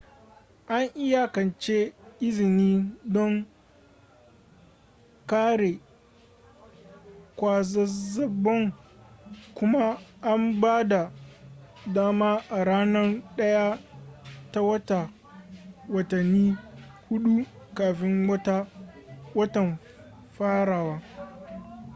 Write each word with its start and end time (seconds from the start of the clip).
an 0.75 0.83
iyakance 1.05 1.77
izini 2.27 2.69
don 3.13 3.33
kare 5.29 5.71
kwazazzabon 7.37 8.63
kuma 9.57 9.83
ana 10.29 10.49
ba 10.61 10.73
da 10.91 11.01
dama 11.95 12.29
a 12.57 12.59
ranar 12.67 13.09
1 13.37 13.77
ta 14.51 14.61
wata 14.61 14.99
watanni 15.93 16.57
huɗu 17.09 17.45
kafin 17.75 18.15
watan 19.35 19.69
farawa 20.37 21.01